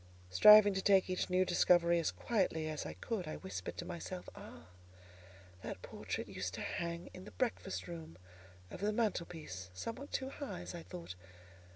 Striving 0.31 0.73
to 0.73 0.81
take 0.81 1.11
each 1.11 1.29
new 1.29 1.45
discovery 1.45 1.99
as 1.99 2.09
quietly 2.09 2.67
as 2.67 2.87
I 2.87 2.93
could, 2.93 3.27
I 3.27 3.35
whispered 3.35 3.77
to 3.77 3.85
myself— 3.85 4.27
"Ah! 4.33 4.69
that 5.61 5.83
portrait 5.83 6.27
used 6.27 6.55
to 6.55 6.61
hang 6.61 7.11
in 7.13 7.23
the 7.25 7.29
breakfast 7.37 7.87
room, 7.87 8.17
over 8.71 8.83
the 8.83 8.93
mantel 8.93 9.27
piece: 9.27 9.69
somewhat 9.75 10.11
too 10.11 10.29
high, 10.29 10.61
as 10.61 10.73
I 10.73 10.81
thought. 10.81 11.13